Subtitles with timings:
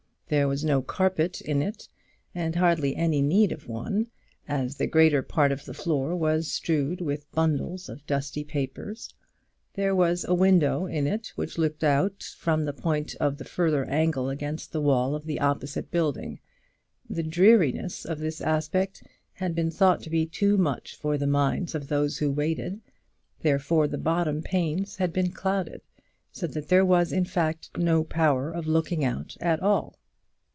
[0.29, 1.89] There was no carpet in it,
[2.33, 4.07] and hardly any need of one,
[4.47, 9.13] as the greater part of the floor was strewed with bundles of dusty papers.
[9.73, 13.83] There was a window in it, which looked out from the point of the further
[13.89, 16.39] angle against the wall of the opposite building.
[17.09, 21.75] The dreariness of this aspect had been thought to be too much for the minds
[21.75, 22.81] of those who waited, and
[23.41, 25.81] therefore the bottom panes had been clouded,
[26.31, 29.97] so that there was in fact no power of looking out at all.